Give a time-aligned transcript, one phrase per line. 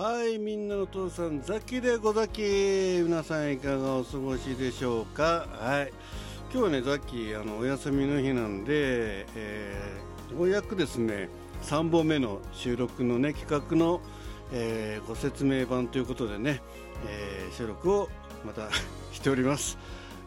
[0.00, 2.40] はいみんなの父さんザキでござき。
[2.40, 5.48] 皆さんいかがお過ごしでしょうか？
[5.58, 5.92] はい。
[6.52, 11.28] 今日はねザキあのお休みの日なんで、えー、ようやくですね
[11.64, 14.00] 3本目の収録のね企画の、
[14.52, 16.62] えー、ご説明版ということでね、
[17.08, 18.08] えー、収録を
[18.46, 18.70] また
[19.10, 19.78] しております。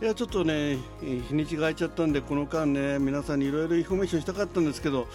[0.01, 5.07] いやちょっとね日にちが空いちゃったんでこの間ね皆さんにいろいろインフォメーションしたかったんですけど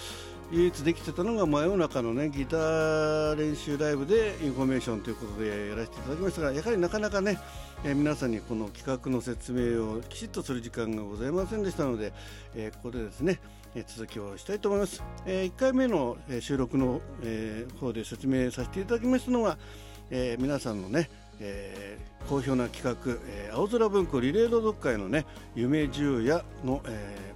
[0.53, 7.41] 唯一できてたのが真夜中のねギター練習ライブでインフォメーションということでやらせていただきましたがやはりなかなかね、
[7.83, 12.13] えー、皆さんにこの企画の説明をきちっとする時間がございませんでしたので、
[12.55, 13.41] えー、ここでですね、
[13.75, 19.59] え、続きをしたいと思います、えー、1回目の収録の、え、方で説明させていただきましたのは、
[20.11, 27.35] え、皆さんのねえー、好評な企画、えー、青空文庫リレー朗読会のね夢十夜の、え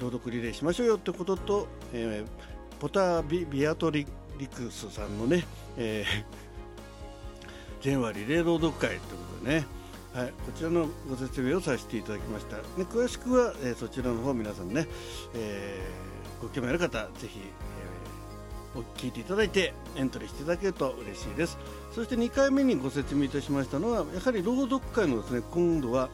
[0.00, 4.06] 朗読リレーしましょうよってことと、えー、ポタビビアトリ
[4.38, 5.44] リクスさんのね、
[5.76, 9.04] えー、全話リレー朗読会というこ
[9.40, 9.66] とでね、
[10.14, 14.86] はい、こちらのご説明をさせていただきました、ね、詳しくは、えー、そちらの方皆さんね、
[15.34, 21.58] えー、ご興味ある方ぜひ、えー、お聞いていただいてエントリーしていただけると嬉しいです。
[21.94, 26.08] そして2回目にご説明いたしましたのはやはり朗読会のですね今度は、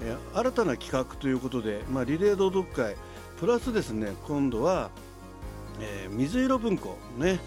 [0.00, 2.96] えー、新たな企画ということで、まあ、リレー朗読会
[3.38, 4.90] プラスですね今度は、
[5.80, 7.38] えー、水色文庫ね、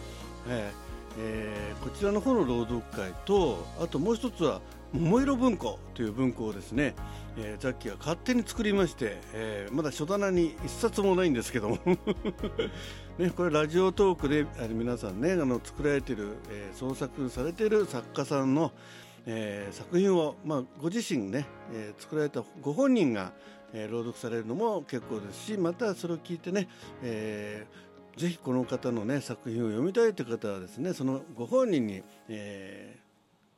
[0.47, 4.61] えーえー、こちらの方の朗読会とあともう一つは
[4.93, 6.95] 桃色文庫という文庫をですね、
[7.37, 11.77] えー、ザッキーが勝手に作りまして、えー、まだ書棚に一冊もないんですけども
[13.19, 18.71] ね、これラジオトークで皆さんねあの作られている、えー、創作されている作家さんの、
[19.25, 23.33] えー、作品を、まあ、ご自身ね、えー、作られたご本人が、
[23.73, 26.67] えー、朗読されるのも結構ですしまたそれを聞いてね、
[27.03, 32.97] えー、ぜひこの方のね作品を読みたいという方はですねそのご本人に、え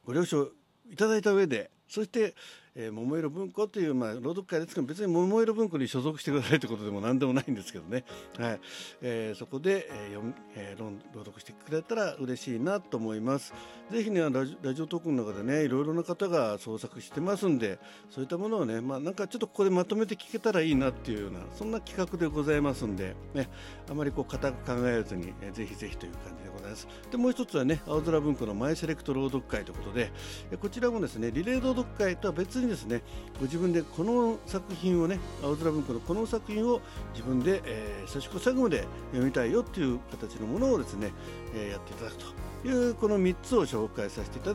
[0.03, 0.49] ー、ご了承
[0.91, 2.33] いただいた上でそして、
[2.75, 8.03] えー、桃色文庫という、まあ、朗読会ですけど別に桃色文庫に所属してくださいということでも何でもないんですけどね、
[8.37, 8.59] はい。
[9.01, 10.81] えー、そこで、えー読えー、
[11.13, 13.53] 朗読してくれたら嬉しいなと思います。
[13.91, 17.79] ぜひねラジラジオトークの中でねいろいろな方が創作してますんで
[18.09, 23.49] そういったものをね、まあ、なんかちょっとここでまとめて聞けたらいいなっていうようなそんな企画でございますんで、ね、
[23.89, 26.87] あまりこう固く考えずに、えー、ぜひぜひという感じでございます。
[27.11, 30.11] でもう一つはね青空文庫のマイセレクト朗読会ということで、
[30.59, 33.01] こちらもですねリレー朗読会とは別にですね
[33.39, 36.81] ご自分でこの作品をね青空文庫のこの作品を
[37.13, 41.11] 自分で、えー、最初最後まで読みたいよっていう形のものをですね、
[41.55, 44.53] えー、やっていただくというこの3つを紹介させていた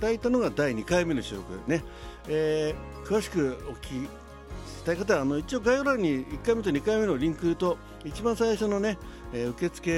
[0.00, 1.84] だいたのが第2回目の収録ね、
[2.28, 4.24] えー、詳しくお聞き
[4.84, 8.98] したい方はあの一応概要欄に1回目と2回目のリンクと一番最初のね、
[9.32, 9.90] えー、受付、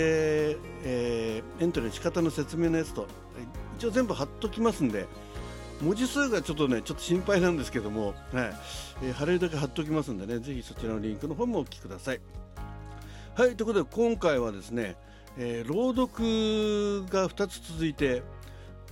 [0.84, 3.08] えー、エントリーの仕方の説明のやつと
[3.78, 5.06] 一応全部貼っときますんで
[5.82, 8.14] 文字数がちょっとねちょっと心配なんですけども、はい
[9.02, 12.20] えー、貼れるだけ貼っておきますんでねぜひそちらのリンクの方もお聞きください。
[13.34, 14.96] はいということで今回はですね、
[15.36, 18.22] えー、朗読が2つ続いて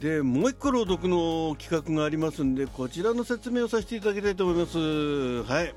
[0.01, 4.79] でもう1個朗読の企画がありますんでこちらの説明をさせていただきたいと思います。
[4.79, 5.75] はい、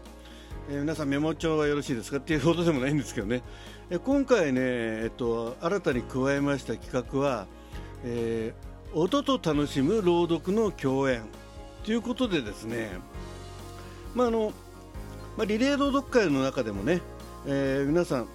[0.69, 3.44] えー、皆さんメモ帳はよろしいですかっていうほどでもないんですけどね、
[3.89, 7.47] えー、今回ね、えっと、新たに加えました企画は、
[8.03, 11.23] えー音と楽しむ朗読の共演
[11.83, 12.91] ということでですね、
[14.15, 14.53] まああの
[15.38, 17.01] まあ、リレー朗読会の中でもね、
[17.45, 18.27] えー、皆さん、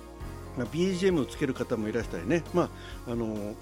[0.56, 2.70] まあ、BGM をつける方もいらしたりね、ま
[3.08, 3.54] あ、あの本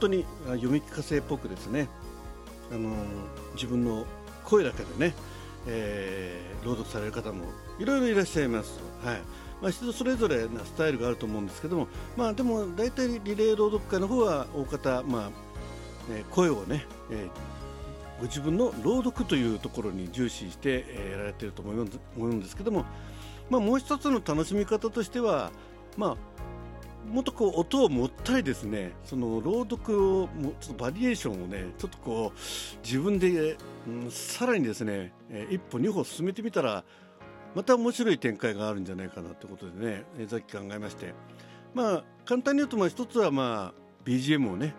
[0.00, 1.88] 当に読み聞かせっぽくですね、
[2.72, 2.90] あの
[3.54, 4.06] 自分の
[4.44, 5.14] 声だけでね、
[5.66, 7.44] えー、朗読される方も
[7.78, 8.80] いろいろいらっしゃいます。
[9.04, 9.20] はい
[9.62, 11.86] まあ、人それぞれなスタイルがあると思うんですけども、
[12.16, 15.30] まあ、でも大体リレー朗読会の方は大方、まあ、
[16.10, 17.28] え声をね、え
[18.18, 22.84] ご自分の朗読というところに重視して、えやられていると思うんですけども、
[23.50, 25.50] まあ、もう一つの楽しみ方としては、
[25.96, 26.16] まあ、
[27.10, 30.28] もっとこう音を持ったりですねその朗読を
[30.60, 33.56] ちょっとバリエーションをねちょっとこう自分で、
[33.88, 36.84] うん、さらにですね、え一歩二歩進めてみたら
[37.54, 41.12] また面白い展開があるんじゃないかなということでね、えさっき考えまして。
[41.74, 44.74] まあ簡単に言うとまあ一つはまあ BGM をね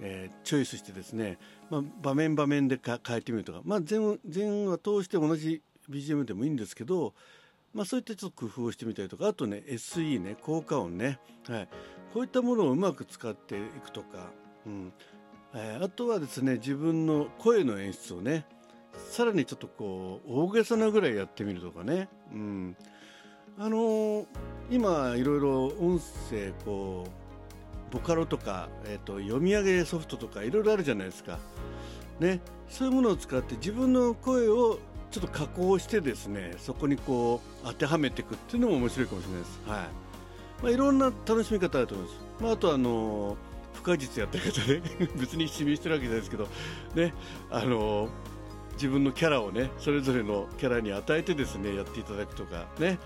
[0.00, 1.38] えー、チョイスしてですね、
[1.70, 7.14] まあ、場面場面で変えてみるとか、まあ全、全話通して同じ BGM でもいいんですけど、
[7.74, 9.28] まあ、そういったちょっと工夫をしてみたりとか。
[9.28, 11.68] あとね SE ね効果音ね、はい、
[12.12, 14.30] こういったものをうまく使っていくとか、
[14.66, 14.92] うん。
[15.54, 18.44] えー、あとはですね自分の声の演出をね
[19.10, 22.76] さらにちょっとこう大げさなぐらいやってみるとかね、うん、
[23.58, 24.26] あのー、
[24.70, 26.00] 今いろいろ音
[26.30, 27.25] 声こう
[27.96, 31.38] ボカロとか、えーと、読み上げソフトとかいろいろあるじゃないですか、
[32.20, 34.78] ね、そういうものを使って自分の声を
[35.10, 39.60] ちょっと加工してですねそこにこう当てはめていくっていうのも面白いかもしれないです。
[39.66, 39.78] はい。
[40.62, 42.20] まあ、いろんな楽しみ方あると思います。
[42.42, 43.36] まあ、あとあの
[43.72, 44.82] 不可実やった方ね
[45.16, 46.48] 別に指名してるわけじゃないですけど
[46.94, 47.14] ね。
[47.50, 48.10] あの
[48.74, 52.98] 自分のキャラをねそれぞれのキャラに与えてですねやっていただくとかね、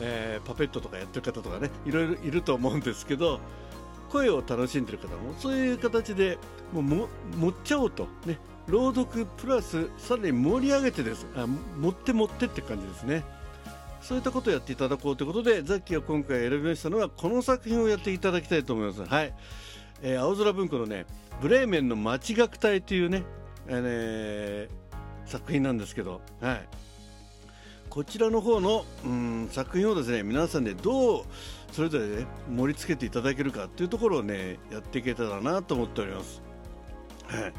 [0.00, 3.38] えー、パペットとかやってる方とかねいろいろいると思うんですけど
[4.10, 6.38] 声を楽しんでる方もそういう形で
[6.72, 8.08] もうも持っちゃおうと。
[8.26, 8.38] ね。
[8.66, 11.26] 朗読プラスさらに盛り上げてです。
[11.34, 13.24] あ持って持ってって感じですね。
[14.00, 19.04] そういったことをやっていただこうということでザッキーが今回選びましたのはこの作品をやっていただきたいと思います。
[19.04, 19.34] はい、
[20.02, 21.06] えー、青空文庫のね
[21.40, 23.24] ブレーメンの町楽隊というね、
[23.68, 26.68] えー、作品なんですけど、はい、
[27.90, 31.24] こちらの方のうん作品をですね皆さんでどう
[31.72, 36.40] それぞれ、ね、盛り付けていただけるかというところをねやっていけたらなと思っております。
[37.26, 37.52] はい。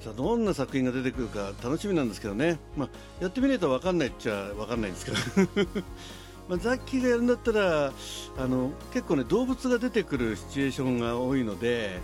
[0.00, 2.88] さあどんな作品が出てくるか楽しみなんですけどね、まあ、
[3.20, 5.18] やってみないと分かんないっちゃ分かんないんですけど。
[6.48, 7.92] まあザッキーがやるんだったら
[8.38, 12.00] あの結構ね動物が出てくるシチュエーションが多いので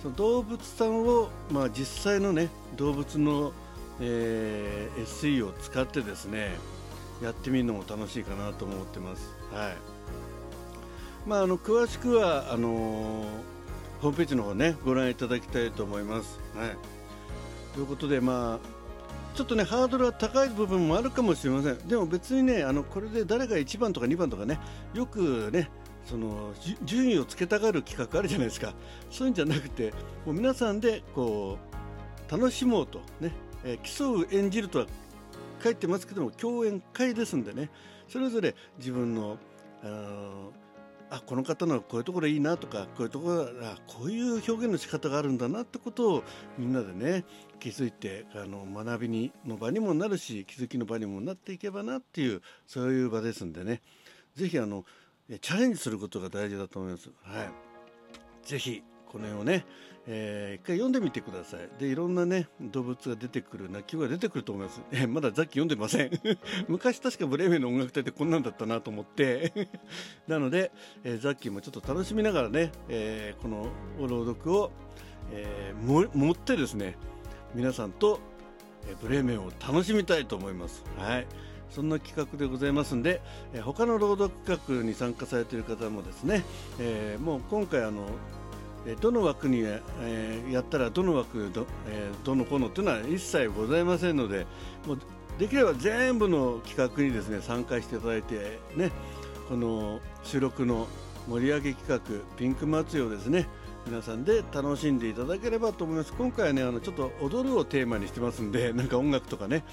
[0.00, 3.52] その動物さんを、まあ、実際のね動物の
[4.00, 6.56] えー、SE を使ってですね
[7.22, 9.34] やってみるのも楽しいかなと思ってます。
[9.52, 9.76] はい
[11.26, 13.26] まあ、あの詳しくはあのー、
[14.00, 16.38] ホームページの方ねご覧いただきたいと思います。
[16.54, 16.76] はい、
[17.74, 21.78] ということで、まあ、ちょっとねハードルは高い部分もあるかもしれません。
[21.88, 24.60] でも別にねあのこれで誰が1番とか2番とかね
[24.94, 25.70] よくね
[26.04, 26.52] その
[26.84, 28.74] 順位をつけたがる企画あるじゃないですか
[29.10, 29.92] そういうんじゃなくて
[30.24, 31.58] もう皆さんでこ
[32.28, 33.32] う楽しもうとね
[33.66, 34.86] えー、競う演じるとは
[35.62, 37.70] 書いてますけども共演会ですんでね。
[38.08, 39.38] それぞれ自分の
[41.10, 46.24] あこの方のこういうところいいなとかこういうところあこういう表現の仕方があるんだなってことを
[46.58, 47.24] みんなでね
[47.60, 53.82] 気づいてあの学びにの場にもなるし気づきの場にもなっていけばなっていうそういう場ですんでね。
[54.34, 54.84] 是非あの
[55.40, 57.10] チャレンジすることが大事だと思います。
[57.22, 57.50] はい、
[58.46, 59.64] ぜひこの辺をね、
[60.08, 61.68] えー、一回読んでみてください。
[61.80, 66.10] でいろんなね動物が出てくる鳴き声が出てくると思います、えー、まだザッキー読んでません。
[66.68, 69.68] 昔確かブレーメンの音楽隊ってこんなんだったなと思って。
[70.28, 70.70] なので、
[71.04, 73.68] えー、ザッキーもちょっと楽しみながらね、えー、この
[73.98, 74.70] 朗読を、
[75.32, 76.96] えー、も持ってですね
[77.54, 78.20] 皆さんと、
[78.88, 80.84] えー、ブレーメンを楽しみたいと思います。
[80.96, 81.26] はい。
[81.70, 83.20] そんな企画でございますんで、
[83.52, 86.44] えー、他の朗読企画に参加されている方もですね、
[86.78, 88.06] えー、もう今回あの
[88.94, 94.46] どの枠に、え、やったらどの枠ど,、え、どのこのというのは一切ございませんので
[94.86, 94.98] もう
[95.38, 98.90] できれば全部の企画にですね参加していただいてね
[99.48, 100.86] この収録の
[101.28, 103.48] 盛り上げ企画ピンク祭りをですね
[103.86, 106.12] 皆さんで楽しんでいただければと思います。
[106.12, 109.64] 今回はねあのちょっと踊るをテーマにしてますんでなんか音楽とかね、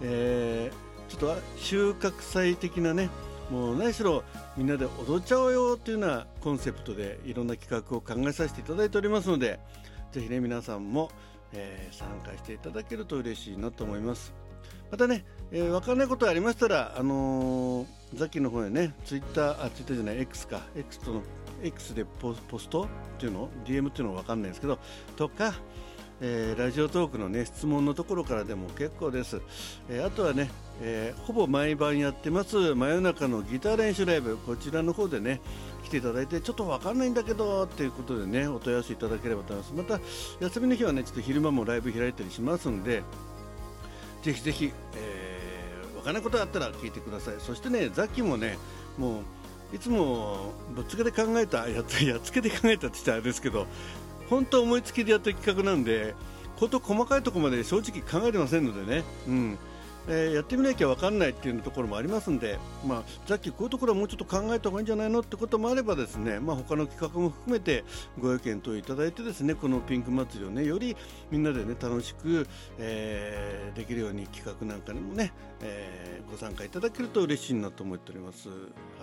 [0.00, 3.10] えー、ちょっと収穫祭的なね
[3.50, 4.22] もう何しろ
[4.56, 9.58] みんなで踊っちゃおうよっていうようなコンセプトでいろんな企画を考えさせていただいておりますので
[10.12, 11.10] ぜひね皆さんも、
[11.52, 14.32] えー、参加していただけると嬉しいなと思います。
[14.90, 21.22] またね、えー、分からないことがありましたらあのー、ザキの方でねツイッターあツイッターじゃない X か X との
[21.62, 22.86] X でポポストっ
[23.18, 24.78] ていうの DM っていうのは分かんないんですけど
[25.16, 25.54] とか
[26.22, 29.40] えー、ラジオトークの、ね、質問のところからでも結構です、
[29.88, 30.50] えー、あとはね、
[30.82, 35.40] えー、ほぼ毎晩やってます真夜中のギター練習ライブこちらの方でね
[35.84, 39.74] 来ていただいてちょっと分かんないんだけどということでねお問い合わせいただければと思います。
[39.74, 40.00] また
[40.40, 43.02] 休みの日はねちょっと昼間もライブ開いたりしますんで
[44.22, 47.34] ぜひぜひ、えー、分からないことがあったら聞いてください。
[47.40, 48.56] そしてねザキもね
[48.96, 49.22] も
[49.72, 53.66] ういつもぶっつけで考えたやつやっつけで考えたって言ったらあれですけど
[54.30, 56.14] 本当思いつきでやった企画なんで
[56.58, 59.58] こと細かいところまで正直考えてませんのでね、うん。
[60.08, 67.84] えー、やってみなきゃ分かんないっていうところもありますんで、まあ、さっきこういうところはもうちょっと考えた方がいいんじゃないのってこともあればですね、まあ、他の企画も含めて
[68.18, 70.96] ご意見等いただいてですねこのピンク祭りをねより
[71.30, 72.46] みんなでね楽しく、
[72.78, 78.48] えー、できるように企画なんかにもね、えー、ご参加いただけると嬉しいなと思っております。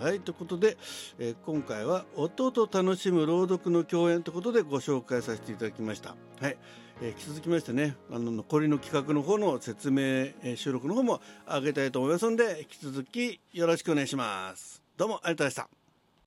[0.00, 0.76] はいということで、
[1.18, 6.16] え、今回は音と楽しむ朗読の共演ということでご紹介させていただきました。
[6.40, 6.56] はい
[7.00, 14.82] えー、引き続きましてねあの残りの企画の方の説明、えー、収録の方も上げたいと思いますので引き続きよろしくお願いします。
[14.96, 15.77] どうもありがとうございました。